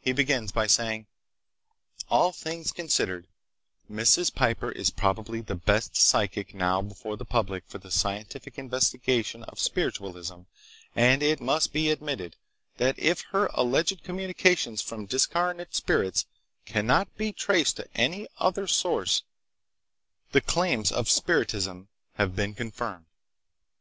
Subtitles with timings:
[0.00, 1.06] He begins by saying:
[2.10, 3.28] "All things considered,
[3.88, 4.34] Mrs.
[4.34, 9.60] Piper is probably the best 'psychic' now before the public for the scientific investigation of
[9.60, 10.40] spiritualism
[10.96, 12.34] and it must be admitted
[12.78, 16.26] that if her alleged communications from discarnate spirits
[16.66, 19.22] cannot be traced to any other source,
[20.32, 23.06] the claims of spiritism have been confirmed."